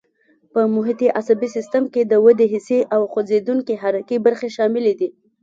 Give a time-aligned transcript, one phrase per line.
[0.53, 5.09] په محیطي عصبي سیستم کې دوې حسي او خوځېدونکي حرکي برخې شاملې دي.